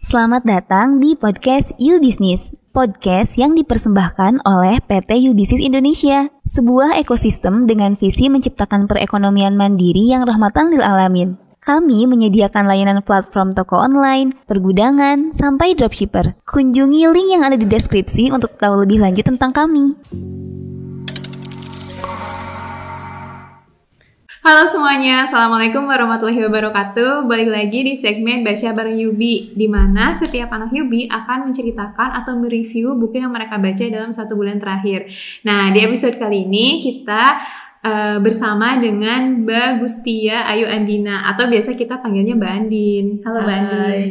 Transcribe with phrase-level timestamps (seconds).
[0.00, 6.96] Selamat datang di podcast You Business, podcast yang dipersembahkan oleh PT You Business Indonesia, sebuah
[6.96, 11.36] ekosistem dengan visi menciptakan perekonomian mandiri yang rahmatan lil alamin.
[11.60, 16.32] Kami menyediakan layanan platform toko online, pergudangan, sampai dropshipper.
[16.48, 20.00] Kunjungi link yang ada di deskripsi untuk tahu lebih lanjut tentang kami.
[24.40, 27.28] Halo semuanya, Assalamualaikum warahmatullahi wabarakatuh.
[27.28, 32.40] Balik lagi di segmen Baca Bareng Yubi di mana setiap anak Yubi akan menceritakan atau
[32.40, 35.12] mereview buku yang mereka baca dalam satu bulan terakhir.
[35.44, 37.36] Nah, di episode kali ini kita
[37.84, 43.06] uh, bersama dengan Mbak Gustia Ayu Andina Atau biasa kita panggilnya Mbak Andin.
[43.20, 44.10] Halo Mbak Andin.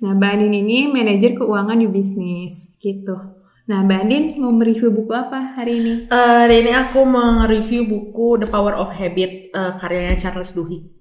[0.00, 3.33] Nah, Mbak Andin ini manajer keuangan di bisnis gitu
[3.64, 5.94] Nah, Mbak Andin mau mereview buku apa hari ini?
[6.12, 10.92] Uh, hari ini aku mau review buku The Power of Habit uh, karyanya Charles Duhigg.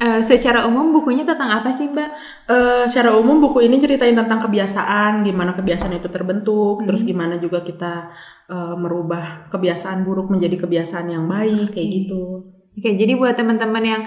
[0.00, 2.10] Uh, secara umum bukunya tentang apa sih Mbak?
[2.48, 6.86] Uh, secara umum buku ini ceritain tentang kebiasaan, gimana kebiasaan itu terbentuk, hmm.
[6.88, 8.08] terus gimana juga kita
[8.48, 12.48] uh, merubah kebiasaan buruk menjadi kebiasaan yang baik kayak gitu.
[12.80, 14.02] Oke, okay, jadi buat teman-teman yang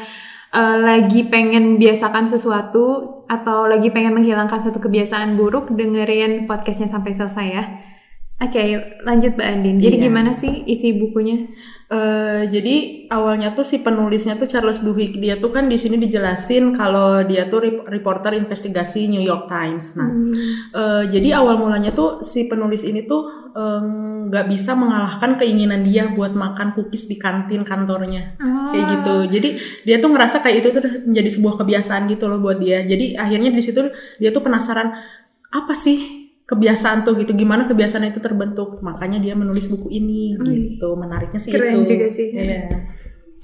[0.53, 2.85] uh, lagi pengen biasakan sesuatu
[3.25, 7.65] atau lagi pengen menghilangkan satu kebiasaan buruk, dengerin podcastnya sampai selesai ya.
[8.41, 8.69] Oke, okay,
[9.07, 9.77] lanjut Mbak Andin.
[9.79, 10.05] Jadi iya.
[10.09, 11.47] gimana sih isi bukunya?
[11.87, 16.73] Uh, jadi awalnya tuh si penulisnya tuh Charles Duhigg dia tuh kan di sini dijelasin
[16.75, 19.95] kalau dia tuh reporter investigasi New York Times.
[19.95, 20.35] Nah, hmm.
[20.75, 23.43] uh, jadi awal mulanya tuh si penulis ini tuh
[24.27, 28.52] nggak um, bisa mengalahkan keinginan dia buat makan cookies di kantin kantornya ah.
[28.73, 29.15] Kayak gitu.
[29.37, 29.49] Jadi
[29.85, 32.81] dia tuh ngerasa kayak itu tuh menjadi sebuah kebiasaan gitu loh buat dia.
[32.81, 33.85] Jadi akhirnya di situ
[34.17, 34.97] dia tuh penasaran
[35.53, 37.13] apa sih kebiasaan tuh?
[37.21, 37.37] gitu.
[37.37, 38.81] Gimana kebiasaan itu terbentuk?
[38.81, 40.43] Makanya dia menulis buku ini hmm.
[40.49, 40.89] gitu.
[40.97, 41.93] Menariknya sih keren itu.
[41.93, 42.33] juga sih.
[42.33, 42.89] Yeah.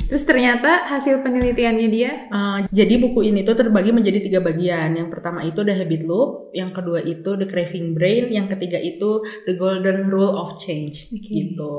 [0.10, 2.26] Terus ternyata hasil penelitiannya dia?
[2.34, 4.98] Uh, jadi buku ini tuh terbagi menjadi tiga bagian.
[4.98, 9.22] Yang pertama itu The Habit Loop, yang kedua itu The Craving Brain, yang ketiga itu
[9.46, 11.14] The Golden Rule of Change.
[11.14, 11.54] Okay.
[11.54, 11.74] Gitu.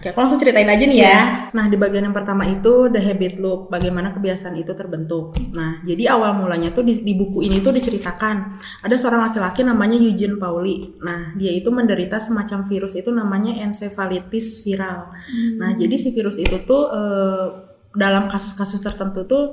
[0.00, 1.52] Oke, aku langsung ceritain aja nih yeah.
[1.52, 1.52] ya.
[1.52, 5.36] Nah di bagian yang pertama itu The Habit Loop, bagaimana kebiasaan itu terbentuk.
[5.52, 8.56] Nah jadi awal mulanya tuh di, di buku ini tuh diceritakan
[8.88, 10.96] ada seorang laki-laki namanya Eugene Pauli.
[11.04, 15.12] Nah dia itu menderita semacam virus itu namanya encephalitis viral.
[15.12, 15.60] Hmm.
[15.60, 17.65] Nah jadi si virus itu tuh uh,
[17.96, 19.44] dalam kasus-kasus tertentu tuh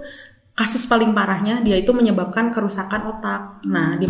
[0.53, 3.65] kasus paling parahnya dia itu menyebabkan kerusakan otak.
[3.65, 4.05] Nah, di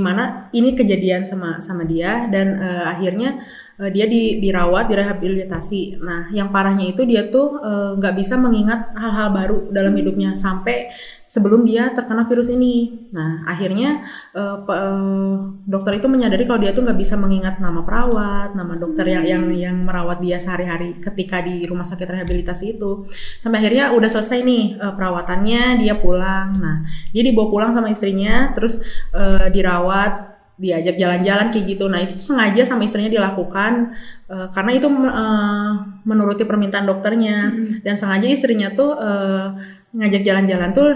[0.00, 3.44] mana ini kejadian sama sama dia dan uh, akhirnya
[3.80, 6.04] uh, dia di, dirawat, direhabilitasi.
[6.04, 10.36] Nah, yang parahnya itu dia tuh eh, nggak uh, bisa mengingat hal-hal baru dalam hidupnya
[10.36, 10.92] sampai
[11.30, 13.06] sebelum dia terkena virus ini.
[13.14, 14.02] Nah, akhirnya
[14.34, 19.06] uh, uh, dokter itu menyadari kalau dia tuh nggak bisa mengingat nama perawat, nama dokter
[19.06, 23.06] yang yang yang merawat dia sehari-hari ketika di rumah sakit rehabilitasi itu.
[23.38, 26.58] Sampai akhirnya udah selesai nih uh, perawatannya, dia pulang.
[26.58, 26.76] Nah,
[27.14, 28.82] dia dibawa pulang sama istrinya, terus
[29.14, 30.29] uh, dirawat
[30.60, 31.88] diajak jalan-jalan kayak gitu.
[31.88, 33.96] Nah itu sengaja sama istrinya dilakukan
[34.28, 35.72] uh, karena itu uh,
[36.04, 37.80] menuruti permintaan dokternya hmm.
[37.80, 39.56] dan sengaja istrinya tuh uh,
[39.90, 40.88] ngajak jalan-jalan tuh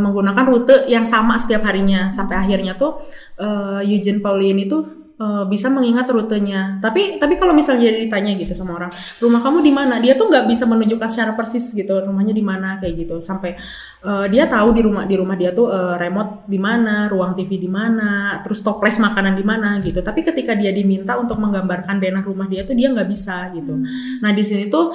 [0.00, 2.96] menggunakan rute yang sama setiap harinya sampai akhirnya tuh
[3.36, 6.82] uh, Eugene Pauline itu uh, bisa mengingat rutenya.
[6.82, 8.90] Tapi tapi kalau misalnya ditanya gitu sama orang,
[9.22, 10.02] rumah kamu di mana?
[10.02, 13.22] Dia tuh nggak bisa menunjukkan secara persis gitu rumahnya di mana kayak gitu.
[13.22, 13.54] Sampai
[14.02, 17.62] uh, dia tahu di rumah di rumah dia tuh uh, remote di mana, ruang TV
[17.62, 20.02] di mana, terus toples makanan di mana gitu.
[20.02, 23.78] Tapi ketika dia diminta untuk menggambarkan denah rumah dia tuh dia nggak bisa gitu.
[24.18, 24.90] Nah di sini tuh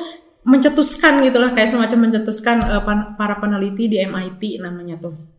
[0.47, 2.83] mencetuskan gitu loh kayak semacam mencetuskan uh,
[3.15, 5.36] para peneliti di MIT namanya tuh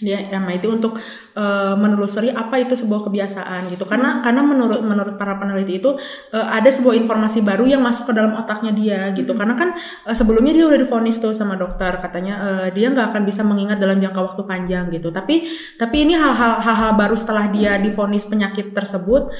[0.00, 0.96] di MIT untuk
[1.36, 4.22] uh, menelusuri apa itu sebuah kebiasaan gitu karena hmm.
[4.24, 5.94] karena menurut menurut para peneliti itu
[6.32, 9.38] uh, ada sebuah informasi baru yang masuk ke dalam otaknya dia gitu hmm.
[9.38, 9.68] karena kan
[10.08, 13.78] uh, sebelumnya dia udah difonis tuh sama dokter katanya uh, dia nggak akan bisa mengingat
[13.78, 15.44] dalam jangka waktu panjang gitu tapi
[15.76, 19.30] tapi ini hal-hal hal-hal baru setelah dia difonis penyakit tersebut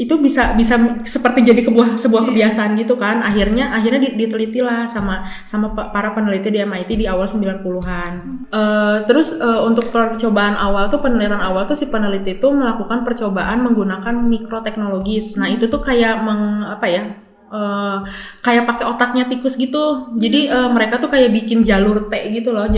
[0.00, 2.28] itu bisa bisa seperti jadi kebuah sebuah iya.
[2.32, 3.20] kebiasaan gitu kan.
[3.20, 8.12] Akhirnya akhirnya diteliti lah sama sama para peneliti di MIT di awal 90-an
[8.48, 13.04] uh, eh, terus uh, untuk percobaan awal tuh penelitian awal tuh si peneliti itu melakukan
[13.04, 15.36] percobaan menggunakan mikroteknologis.
[15.36, 17.02] Nah itu tuh kayak meng apa ya
[17.50, 18.06] uh,
[18.40, 20.14] kayak pakai otaknya tikus gitu.
[20.16, 22.70] Jadi uh, mereka tuh kayak bikin jalur T gitu loh,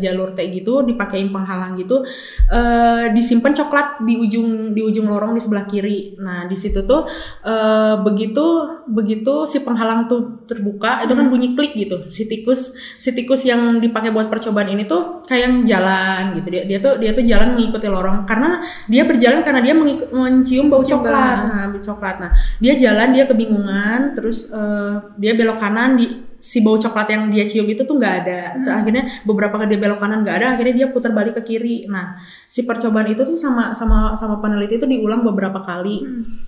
[0.00, 2.06] jalur T gitu dipakein penghalang gitu.
[2.48, 6.16] Uh, disimpan coklat di ujung di ujung lorong di sebelah kiri.
[6.22, 7.04] Nah, di situ tuh
[7.44, 8.42] uh, begitu
[8.86, 11.32] begitu si penghalang tuh terbuka, itu kan hmm.
[11.34, 12.06] bunyi klik gitu.
[12.06, 16.48] Si tikus si tikus yang dipakai buat percobaan ini tuh kayak jalan gitu.
[16.48, 20.86] Dia dia tuh dia tuh jalan mengikuti lorong karena dia berjalan karena dia mencium bau
[20.86, 21.38] coklat.
[21.50, 22.16] Nah, coklat.
[22.22, 22.30] Nah,
[22.60, 27.44] dia jalan dia kebingungan terus uh, dia belok kanan di si bau coklat yang dia
[27.44, 28.40] cium itu tuh nggak ada.
[28.64, 31.84] Terus akhirnya beberapa kali dia belok kanan nggak ada, akhirnya dia putar balik ke kiri.
[31.86, 32.16] Nah,
[32.48, 36.02] si percobaan itu tuh sama sama sama peneliti itu diulang beberapa kali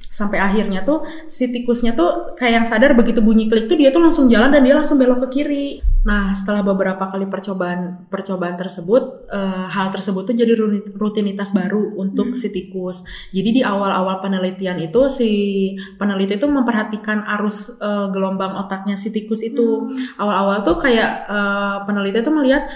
[0.09, 4.05] sampai akhirnya tuh si tikusnya tuh kayak yang sadar begitu bunyi klik tuh dia tuh
[4.05, 5.85] langsung jalan dan dia langsung belok ke kiri.
[6.03, 10.59] Nah, setelah beberapa kali percobaan percobaan tersebut, eh, hal tersebut tuh jadi
[10.99, 13.07] rutinitas baru untuk si tikus.
[13.31, 15.31] Jadi di awal-awal penelitian itu si
[16.03, 19.82] peneliti itu memperhatikan arus eh, gelombang otaknya si tikus itu.
[20.19, 22.67] Awal-awal tuh kayak eh, peneliti tuh melihat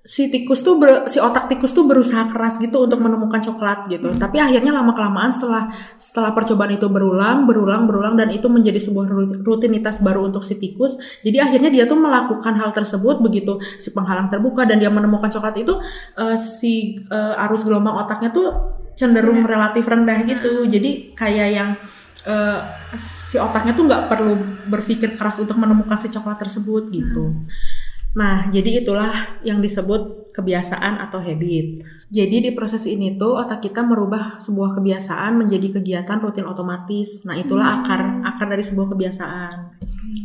[0.00, 4.08] si tikus tuh ber- si otak tikus tuh berusaha keras gitu untuk menemukan coklat gitu.
[4.16, 5.68] Tapi akhirnya lama kelamaan setelah
[6.00, 10.56] setelah percobaan itu berulang, berulang, berulang dan itu menjadi sebuah ru- rutinitas baru untuk si
[10.56, 11.20] tikus.
[11.20, 15.60] Jadi akhirnya dia tuh melakukan hal tersebut begitu si penghalang terbuka dan dia menemukan coklat
[15.60, 15.76] itu
[16.16, 18.48] eh, si eh, arus gelombang otaknya tuh
[18.96, 20.64] cenderung relatif rendah gitu.
[20.64, 21.70] Jadi kayak yang
[22.26, 22.60] eh,
[22.96, 24.34] si otaknya tuh nggak perlu
[24.68, 27.32] berpikir keras untuk menemukan si coklat tersebut gitu.
[28.10, 31.86] Nah, jadi itulah yang disebut kebiasaan atau habit.
[32.10, 37.22] Jadi di proses ini tuh otak kita merubah sebuah kebiasaan menjadi kegiatan rutin otomatis.
[37.26, 39.54] Nah, itulah akar akar dari sebuah kebiasaan.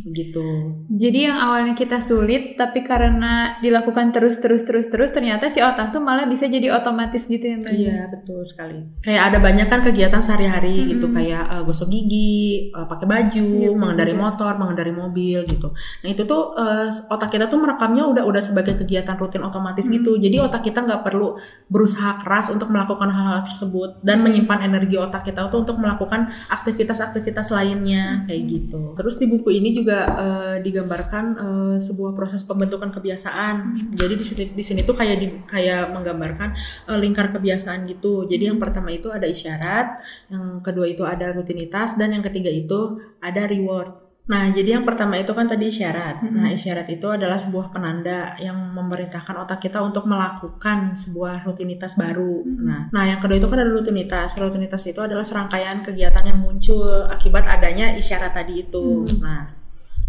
[0.06, 0.46] Gitu.
[0.86, 5.90] Jadi yang awalnya kita sulit, tapi karena dilakukan terus terus terus terus, ternyata si otak
[5.90, 7.72] tuh malah bisa jadi otomatis gitu ya mbak.
[7.74, 8.86] Iya, betul sekali.
[9.02, 13.74] Kayak ada banyak kan kegiatan sehari-hari gitu kayak eh, gosok gigi, eh, pakai baju, Iya,
[13.74, 14.22] mengendari betul.
[14.22, 15.74] motor, mengendari mobil gitu.
[15.74, 20.14] Nah, itu tuh eh, otak kita tuh merekamnya udah udah sebagai kegiatan rutin otomatis gitu.
[20.22, 21.34] Jadi otak kita nggak perlu
[21.66, 27.50] berusaha keras untuk melakukan hal-hal tersebut dan menyimpan energi otak kita tuh untuk melakukan aktivitas-aktivitas
[27.50, 28.94] lainnya kayak gitu.
[28.94, 33.76] Terus di buku ini juga eh, digambarkan eh, sebuah proses pembentukan kebiasaan.
[33.96, 36.52] Jadi di sini di sini tuh kayak di, kayak menggambarkan
[36.92, 38.28] eh, lingkar kebiasaan gitu.
[38.28, 43.00] Jadi yang pertama itu ada isyarat, yang kedua itu ada rutinitas dan yang ketiga itu
[43.22, 44.06] ada reward.
[44.26, 46.18] Nah, jadi yang pertama itu kan tadi isyarat.
[46.26, 52.42] Nah, isyarat itu adalah sebuah penanda yang memerintahkan otak kita untuk melakukan sebuah rutinitas baru.
[52.42, 54.34] Nah, nah yang kedua itu kan ada rutinitas.
[54.34, 59.06] Rutinitas itu adalah serangkaian kegiatan yang muncul akibat adanya isyarat tadi itu.
[59.22, 59.46] Nah,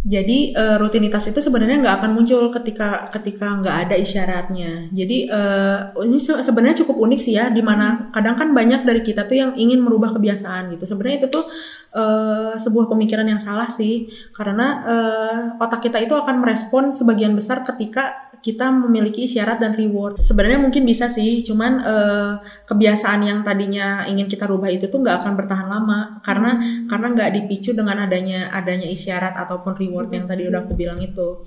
[0.08, 4.88] jadi eh, rutinitas itu sebenarnya nggak akan muncul ketika ketika nggak ada isyaratnya.
[4.96, 9.04] Jadi eh, ini se- sebenarnya cukup unik sih ya, di mana kadang kan banyak dari
[9.04, 10.88] kita tuh yang ingin merubah kebiasaan gitu.
[10.88, 11.44] Sebenarnya itu tuh
[11.92, 17.68] eh, sebuah pemikiran yang salah sih, karena eh, otak kita itu akan merespon sebagian besar
[17.68, 20.22] ketika kita memiliki isyarat dan reward.
[20.22, 22.34] Sebenarnya mungkin bisa sih, cuman eh,
[22.68, 27.30] kebiasaan yang tadinya ingin kita rubah itu tuh nggak akan bertahan lama karena karena nggak
[27.36, 31.44] dipicu dengan adanya adanya isyarat ataupun reward yang tadi udah aku bilang itu.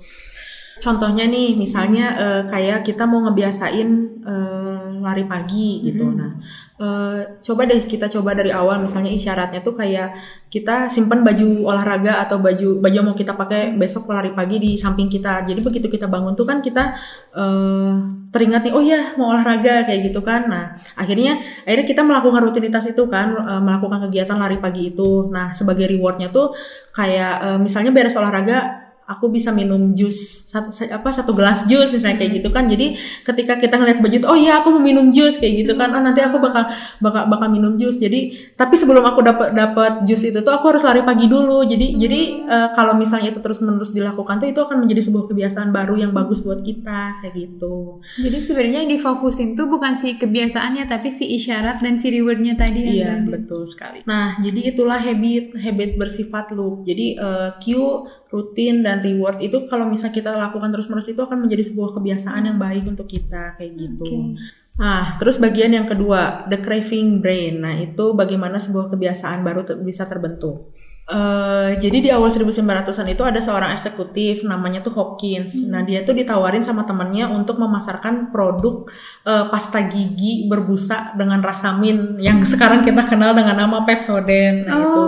[0.81, 3.89] Contohnya nih, misalnya eh, kayak kita mau ngebiasain
[4.25, 6.09] eh, lari pagi gitu.
[6.09, 6.41] Nah,
[6.81, 10.17] eh, coba deh kita coba dari awal, misalnya isyaratnya tuh kayak
[10.49, 15.05] kita simpan baju olahraga atau baju baju mau kita pakai besok lari pagi di samping
[15.05, 15.45] kita.
[15.45, 16.97] Jadi begitu kita bangun tuh kan kita
[17.37, 17.93] eh,
[18.33, 20.49] teringat nih, oh ya mau olahraga kayak gitu kan.
[20.49, 25.29] Nah, akhirnya akhirnya kita melakukan rutinitas itu kan, eh, melakukan kegiatan lari pagi itu.
[25.29, 26.51] Nah, sebagai rewardnya tuh
[26.97, 32.31] kayak misalnya beres olahraga aku bisa minum jus satu, apa satu gelas jus misalnya kayak
[32.41, 32.69] gitu kan.
[32.69, 32.95] Jadi
[33.27, 35.91] ketika kita ngeliat baju oh iya aku mau minum jus kayak gitu kan.
[35.91, 36.69] Oh nanti aku bakal
[37.03, 37.99] bakal bakal minum jus.
[37.99, 41.65] Jadi tapi sebelum aku dapat dapat jus itu tuh aku harus lari pagi dulu.
[41.67, 45.69] Jadi jadi eh, kalau misalnya itu terus menerus dilakukan tuh itu akan menjadi sebuah kebiasaan
[45.75, 47.99] baru yang bagus buat kita kayak gitu.
[48.21, 52.79] Jadi sebenarnya yang difokusin tuh bukan si kebiasaannya, tapi si isyarat dan si rewardnya tadi
[52.79, 54.05] ya, Iya betul sekali.
[54.07, 56.87] Nah jadi itulah habit habit bersifat loop.
[56.87, 61.43] Jadi eh, cue, rutin dan reward itu kalau misalnya kita lakukan terus menerus itu akan
[61.43, 64.07] menjadi sebuah kebiasaan yang baik untuk kita kayak gitu.
[64.07, 64.39] Oke.
[64.79, 67.59] Nah terus bagian yang kedua the craving brain.
[67.59, 70.71] Nah itu bagaimana sebuah kebiasaan baru ter- bisa terbentuk.
[71.11, 75.67] Eh, jadi di awal 1900-an itu ada seorang eksekutif namanya tuh Hopkins.
[75.67, 78.87] Nah dia tuh ditawarin sama temannya untuk memasarkan produk
[79.27, 84.71] eh, pasta gigi berbusa dengan rasa mint yang sekarang kita kenal dengan nama Pepsodent.
[84.71, 85.03] Nah itu.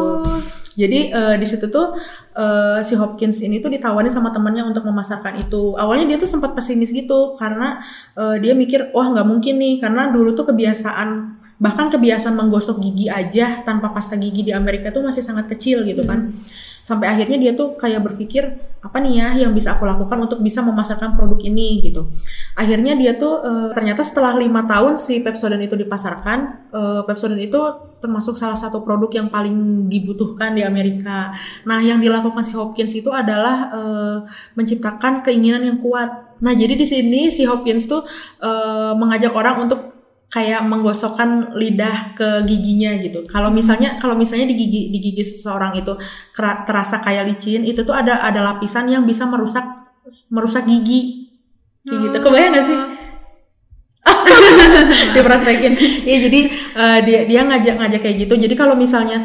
[0.73, 1.93] Jadi eh, di situ tuh
[2.33, 5.77] eh, si Hopkins ini tuh ditawarin sama temannya untuk memasarkan itu.
[5.77, 7.81] Awalnya dia tuh sempat pesimis gitu karena
[8.17, 13.07] eh, dia mikir wah nggak mungkin nih karena dulu tuh kebiasaan bahkan kebiasaan menggosok gigi
[13.07, 16.33] aja tanpa pasta gigi di Amerika tuh masih sangat kecil gitu kan.
[16.83, 20.59] Sampai akhirnya dia tuh kayak berpikir apa nih ya yang bisa aku lakukan untuk bisa
[20.59, 22.11] memasarkan produk ini gitu.
[22.59, 27.59] Akhirnya dia tuh eh, ternyata setelah lima tahun si Pepsodent itu dipasarkan, eh, Pepsodent itu
[28.03, 31.31] termasuk salah satu produk yang paling dibutuhkan di Amerika.
[31.63, 34.17] Nah, yang dilakukan si Hopkins itu adalah eh,
[34.59, 36.35] menciptakan keinginan yang kuat.
[36.43, 38.03] Nah, jadi di sini si Hopkins tuh
[38.43, 39.92] eh, mengajak orang untuk
[40.33, 43.21] kayak menggosokkan lidah ke giginya gitu.
[43.29, 45.93] Kalau misalnya kalau misalnya di gigi di gigi seseorang itu
[46.33, 49.61] terasa kayak licin, itu tuh ada ada lapisan yang bisa merusak
[50.33, 51.29] merusak gigi.
[51.85, 52.17] Kayak gitu.
[52.17, 52.79] Kebayang gak sih?
[55.15, 55.73] Dipraktekin.
[56.01, 56.39] Iya, jadi
[56.81, 58.33] eh, dia dia ngajak ngajak kayak gitu.
[58.33, 59.21] Jadi kalau misalnya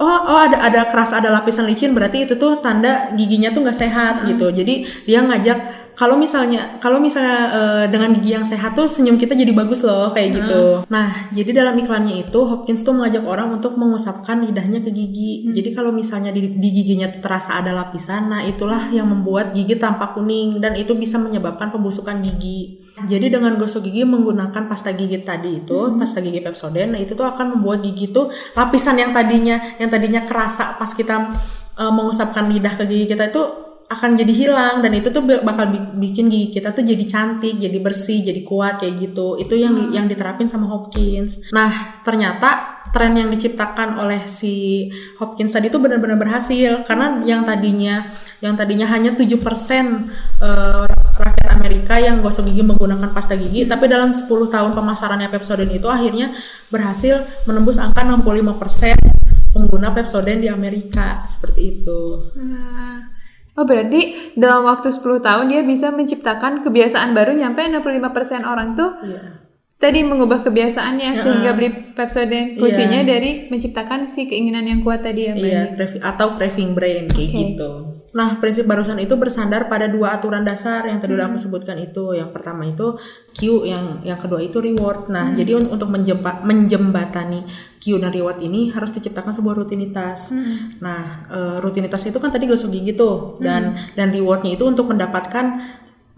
[0.00, 3.76] Oh, oh ada ada keras ada lapisan licin berarti itu tuh tanda giginya tuh nggak
[3.76, 4.48] sehat gitu.
[4.48, 9.36] Jadi dia ngajak kalau misalnya kalau misalnya eh, dengan gigi yang sehat tuh senyum kita
[9.36, 10.80] jadi bagus loh kayak gitu.
[10.88, 15.52] Nah, jadi dalam iklannya itu Hopkins tuh mengajak orang untuk mengusapkan lidahnya ke gigi.
[15.52, 19.76] Jadi kalau misalnya di, di giginya tuh terasa ada lapisan, nah itulah yang membuat gigi
[19.76, 22.80] tampak kuning dan itu bisa menyebabkan pembusukan gigi.
[23.04, 27.28] Jadi dengan gosok gigi menggunakan pasta gigi tadi itu, pasta gigi Pepsodent, nah itu tuh
[27.28, 31.28] akan membuat gigi tuh lapisan yang tadinya yang tadinya kerasa pas kita
[31.76, 35.98] eh, mengusapkan lidah ke gigi kita itu akan jadi hilang dan itu tuh bakal bi-
[35.98, 39.34] bikin gigi kita tuh jadi cantik, jadi bersih, jadi kuat kayak gitu.
[39.34, 41.50] Itu yang di- yang diterapin sama Hopkins.
[41.50, 44.86] Nah, ternyata tren yang diciptakan oleh si
[45.18, 48.10] Hopkins tadi itu benar-benar berhasil karena yang tadinya
[48.42, 50.10] yang tadinya hanya 7%
[50.42, 50.86] eh,
[51.20, 55.90] rakyat Amerika yang gosok gigi menggunakan pasta gigi, tapi dalam 10 tahun pemasarannya Pepsodent itu
[55.90, 56.32] akhirnya
[56.70, 58.96] berhasil menembus angka 65%
[59.50, 62.32] pengguna Pepsodent di Amerika seperti itu.
[62.38, 63.09] Nah,
[63.58, 68.90] Oh berarti dalam waktu 10 tahun dia bisa menciptakan kebiasaan baru nyampe 65% orang tuh
[69.02, 69.49] Iya.
[69.80, 72.60] Tadi mengubah kebiasaannya sehingga beli Pepsodent Iya.
[72.60, 75.68] kuncinya dari menciptakan si keinginan yang kuat tadi ya Mbak.
[75.74, 77.40] Cravi- atau craving brain kayak Oke.
[77.48, 77.70] gitu.
[78.10, 81.34] Nah, prinsip barusan itu bersandar pada dua aturan dasar yang tadi udah Hmm.
[81.34, 82.12] aku sebutkan itu.
[82.12, 82.98] Yang pertama itu
[83.32, 85.06] Q, yang yang kedua itu reward.
[85.06, 85.14] Hmm.
[85.14, 87.46] Nah, jadi un- untuk menjempa- menjembatani
[87.78, 90.34] Q dan reward ini harus diciptakan sebuah rutinitas.
[90.34, 90.76] Hmm.
[90.78, 93.94] Nah, eh, rutinitas itu kan tadi gosok gigi tuh dan Hmm.
[93.94, 95.62] dan rewardnya itu untuk mendapatkan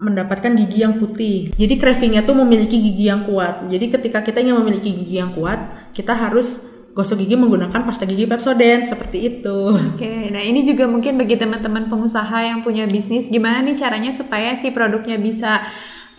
[0.02, 1.54] mendapatkan gigi yang putih.
[1.54, 3.70] Jadi cravingnya tuh memiliki gigi yang kuat.
[3.70, 8.28] Jadi ketika kita ingin memiliki gigi yang kuat, kita harus gosok gigi menggunakan pasta gigi
[8.28, 9.58] Pepsodent seperti itu.
[9.94, 14.58] Oke, nah ini juga mungkin bagi teman-teman pengusaha yang punya bisnis, gimana nih caranya supaya
[14.60, 15.64] si produknya bisa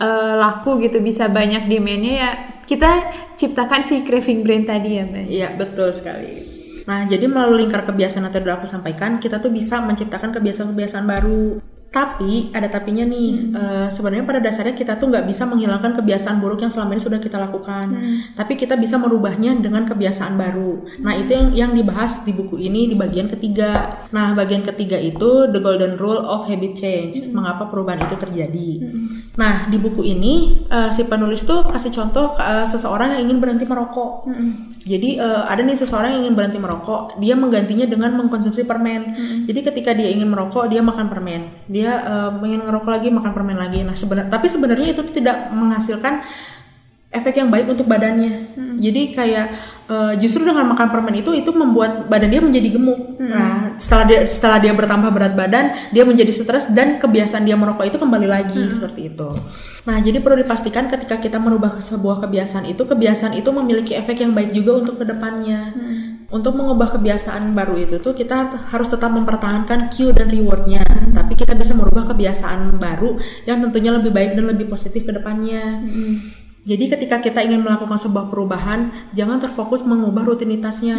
[0.02, 2.30] eh, laku gitu, bisa banyak demandnya ya
[2.64, 2.90] kita
[3.36, 5.24] ciptakan si craving brain tadi ya Mbak.
[5.28, 6.32] Iya, betul sekali.
[6.84, 11.60] Nah, jadi melalui lingkar kebiasaan yang tadi aku sampaikan, kita tuh bisa menciptakan kebiasaan-kebiasaan baru.
[11.94, 13.54] Tapi ada tapinya nih.
[13.54, 17.22] Eh, sebenarnya pada dasarnya kita tuh nggak bisa menghilangkan kebiasaan buruk yang selama ini sudah
[17.22, 17.94] kita lakukan.
[18.34, 20.82] Tapi kita bisa merubahnya dengan kebiasaan baru.
[20.98, 24.02] Nah, itu yang yang dibahas di buku ini di bagian ketiga.
[24.10, 27.30] Nah, bagian ketiga itu the golden rule of habit change.
[27.30, 28.70] Mengapa perubahan itu terjadi?
[29.38, 33.64] Nah, di buku ini eh, si penulis tuh kasih contoh eh, seseorang yang ingin berhenti
[33.70, 34.26] merokok.
[34.82, 39.02] Jadi eh, ada nih seseorang yang ingin berhenti merokok, dia menggantinya dengan mengkonsumsi permen.
[39.46, 41.40] Jadi ketika dia ingin merokok, dia makan permen.
[41.68, 43.84] Dia eh, ingin ngerokok lagi, makan permen lagi.
[43.84, 46.24] Nah, sebenarnya tapi sebenarnya itu tidak menghasilkan
[47.14, 48.58] efek yang baik untuk badannya.
[48.82, 49.46] Jadi kayak
[49.86, 53.22] eh, justru dengan makan permen itu itu membuat badan dia menjadi gemuk.
[53.22, 57.86] Nah, setelah dia setelah dia bertambah berat badan, dia menjadi stres dan kebiasaan dia merokok
[57.86, 59.30] itu kembali lagi seperti itu.
[59.86, 64.34] Nah, jadi perlu dipastikan ketika kita merubah sebuah kebiasaan itu, kebiasaan itu memiliki efek yang
[64.34, 65.70] baik juga untuk ke depannya.
[66.32, 71.52] Untuk mengubah kebiasaan baru itu tuh kita harus tetap mempertahankan cue dan rewardnya, tapi kita
[71.56, 75.84] bisa merubah kebiasaan baru yang tentunya lebih baik dan lebih positif ke depannya.
[76.64, 80.96] Jadi ketika kita ingin melakukan sebuah perubahan, jangan terfokus mengubah rutinitasnya.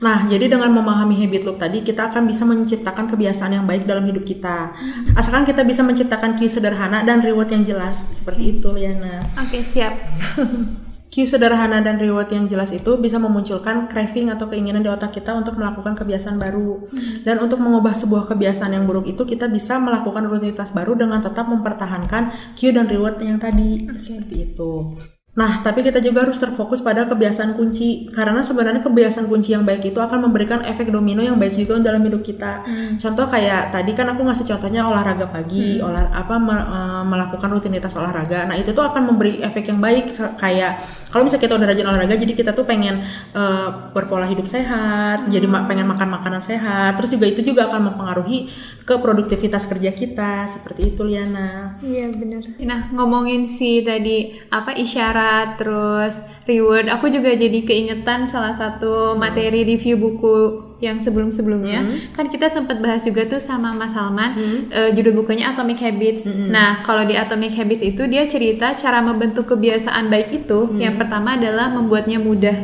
[0.00, 4.08] Nah, jadi dengan memahami habit loop tadi, kita akan bisa menciptakan kebiasaan yang baik dalam
[4.08, 4.72] hidup kita.
[5.12, 8.16] Asalkan kita bisa menciptakan cue sederhana dan reward yang jelas.
[8.16, 9.20] Seperti itu, Liana.
[9.36, 9.92] Oke, siap.
[11.12, 15.36] Cue sederhana dan reward yang jelas itu bisa memunculkan craving atau keinginan di otak kita
[15.36, 16.88] untuk melakukan kebiasaan baru.
[17.20, 21.52] Dan untuk mengubah sebuah kebiasaan yang buruk itu kita bisa melakukan rutinitas baru dengan tetap
[21.52, 23.92] mempertahankan cue dan reward yang tadi.
[23.92, 24.72] Seperti itu.
[25.32, 29.80] Nah, tapi kita juga harus terfokus pada kebiasaan kunci karena sebenarnya kebiasaan kunci yang baik
[29.88, 32.60] itu akan memberikan efek domino yang baik juga dalam hidup kita.
[33.00, 37.96] Contoh kayak tadi kan aku ngasih contohnya olahraga pagi, olah apa me- eh, melakukan rutinitas
[37.96, 38.44] olahraga.
[38.44, 42.14] Nah, itu tuh akan memberi efek yang baik kayak kalau misalnya kita udah rajin olahraga
[42.20, 43.00] jadi kita tuh pengen
[43.32, 46.92] eh, berpola hidup sehat, jadi ma- pengen makan makanan sehat.
[47.00, 51.78] Terus juga itu juga akan mempengaruhi ke produktivitas kerja kita seperti itu Liana.
[51.78, 52.42] Iya benar.
[52.58, 56.18] Nah ngomongin si tadi apa isyarat terus
[56.50, 62.82] reward, aku juga jadi keingetan salah satu materi review buku yang sebelum-sebelumnya kan kita sempat
[62.82, 64.34] bahas juga tuh sama Mas Salman
[64.66, 66.26] eh, judul bukunya Atomic Habits.
[66.26, 71.38] Nah kalau di Atomic Habits itu dia cerita cara membentuk kebiasaan baik itu yang pertama
[71.38, 72.58] adalah membuatnya mudah.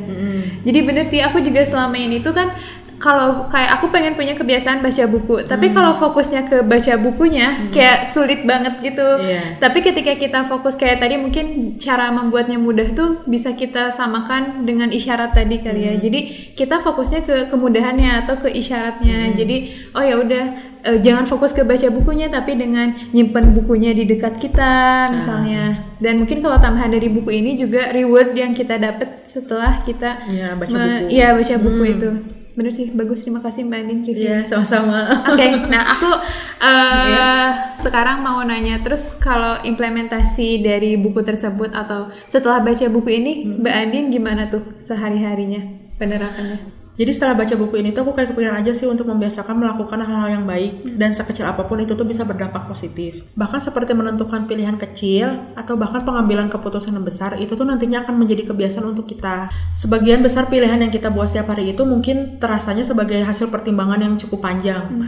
[0.66, 2.50] Jadi bener sih aku juga selama ini tuh kan
[2.98, 5.74] kalau kayak aku pengen punya kebiasaan baca buku, tapi Hmm.
[5.74, 9.06] kalau fokusnya ke baca bukunya kayak sulit banget gitu.
[9.18, 9.56] Iya.
[9.56, 14.90] Tapi ketika kita fokus kayak tadi mungkin cara membuatnya mudah tuh bisa kita samakan dengan
[14.90, 15.88] isyarat tadi kali Hmm.
[15.88, 15.94] ya.
[16.00, 16.20] Jadi
[16.52, 19.30] kita fokusnya ke kemudahannya atau ke isyaratnya.
[19.30, 19.34] Hmm.
[19.34, 19.56] Jadi
[19.94, 20.44] oh ya udah
[20.80, 25.86] eh, jangan fokus ke baca bukunya tapi dengan nyimpen bukunya di dekat kita misalnya.
[25.98, 30.54] Dan mungkin kalau tambahan dari buku ini juga reward yang kita dapat setelah kita Iya,
[30.54, 31.06] baca buku.
[31.10, 32.10] Iya, baca buku itu.
[32.58, 33.22] Bener sih, bagus.
[33.22, 34.42] Terima kasih Mbak Andin Iya, reviewnya.
[34.42, 34.98] sama-sama.
[35.30, 36.10] Oke, nah aku
[36.58, 37.30] eh Iya.
[37.78, 43.62] sekarang mau nanya terus kalau implementasi dari buku tersebut atau setelah baca buku ini, Hmm.
[43.62, 45.62] Mbak Andin gimana tuh sehari-harinya
[45.96, 46.77] penerapannya?
[46.98, 50.42] Jadi setelah baca buku ini tuh aku kayak kepikiran aja sih untuk membiasakan melakukan hal-hal
[50.42, 53.22] yang baik dan sekecil apa pun itu tuh bisa berdampak positif.
[53.38, 58.18] Bahkan seperti menentukan pilihan kecil atau bahkan pengambilan keputusan yang besar itu tuh nantinya akan
[58.18, 59.46] menjadi kebiasaan untuk kita.
[59.78, 64.18] Sebagian besar pilihan yang kita buat setiap hari itu mungkin terasanya sebagai hasil pertimbangan yang
[64.18, 65.06] cukup panjang.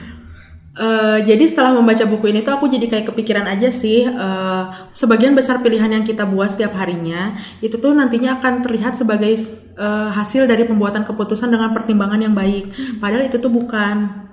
[0.70, 5.34] Eh, jadi setelah membaca buku ini tuh aku jadi kayak kepikiran aja sih eh, sebagian
[5.34, 10.46] besar pilihan yang kita buat setiap harinya itu tuh nantinya akan terlihat sebagai eh, hasil
[10.46, 12.70] dari pembuatan keputusan dengan pertimbangan yang baik.
[13.02, 14.29] Padahal itu tuh bukan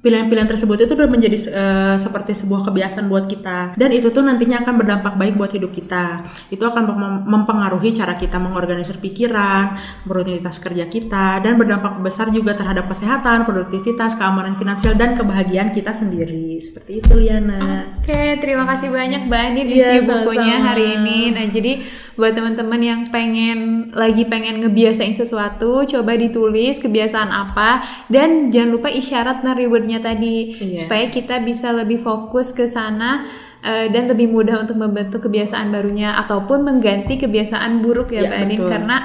[0.00, 3.74] pilihan-pilihan tersebut itu udah menjadi eh, seperti sebuah kebiasaan buat kita.
[3.74, 6.22] Dan itu tuh nantinya akan berdampak baik buat hidup kita.
[6.48, 12.54] Itu akan mem- mempengaruhi cara kita mengorganisir pikiran berutinitas kerja kita dan berdampak besar juga
[12.54, 16.58] terhadap kesehatan produktivitas keamanan finansial dan kebahagiaan kita sendiri.
[16.58, 17.94] Seperti itu Liana.
[18.00, 20.68] Oke, terima kasih banyak Mbak Andin Iya, review bukunya sama-sama.
[20.68, 21.18] hari ini.
[21.34, 21.72] Nah, jadi
[22.14, 23.58] buat teman-teman yang pengen
[23.92, 27.82] lagi pengen ngebiasain sesuatu, coba ditulis kebiasaan apa.
[28.06, 30.84] Dan jangan lupa isyarat dan rewardnya tadi Iya.
[30.84, 33.24] supaya kita bisa lebih fokus ke sana
[33.60, 38.42] eh, dan lebih mudah untuk membentuk kebiasaan barunya ataupun mengganti kebiasaan buruk ya Iya, Mbak
[38.52, 38.68] betul.
[38.70, 38.96] karena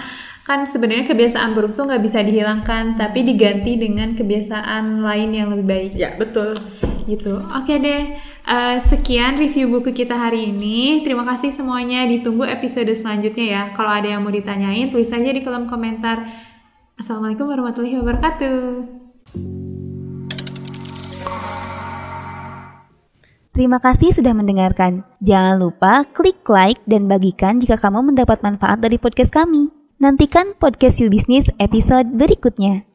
[0.42, 5.66] kan sebenarnya kebiasaan buruk tuh nggak bisa dihilangkan tapi diganti dengan kebiasaan lain yang lebih
[5.66, 6.54] baik ya betul
[7.02, 7.34] gitu.
[7.58, 8.14] Oke deh,
[8.46, 11.02] eh, sekian review buku kita hari ini.
[11.02, 12.06] Terima kasih semuanya.
[12.06, 13.62] Ditunggu episode selanjutnya ya.
[13.74, 16.30] Kalau ada yang mau ditanyain, tulis aja di kolom komentar.
[17.02, 19.01] Assalamualaikum warahmatullahi wabarakatuh.
[23.52, 25.04] Terima kasih sudah mendengarkan.
[25.20, 29.76] Jangan lupa klik like dan bagikan jika kamu mendapat manfaat dari podcast kami.
[30.00, 32.91] Nantikan podcast You Business episode berikutnya.